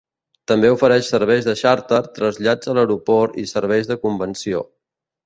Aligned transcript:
També 0.51 0.69
ofereix 0.75 1.09
serveis 1.11 1.49
de 1.49 1.53
xàrter, 1.59 1.99
trasllats 2.15 2.71
a 2.71 2.75
l'aeroport 2.79 3.37
i 3.45 3.47
serveis 3.53 3.93
de 3.93 3.99
convenció. 4.07 4.65